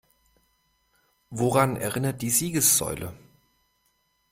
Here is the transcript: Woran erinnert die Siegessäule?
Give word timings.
Woran 1.29 1.75
erinnert 1.75 2.23
die 2.23 2.31
Siegessäule? 2.31 3.13